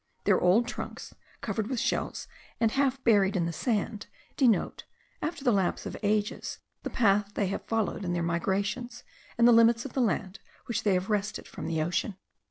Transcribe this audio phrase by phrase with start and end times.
[0.23, 2.27] Their old trunks, covered with shells,
[2.59, 4.83] and half buried in the sand, denote,
[5.21, 9.03] after the lapse of ages, the path they have followed in their migrations,
[9.37, 12.17] and the limits of the land which they have wrested from the ocean.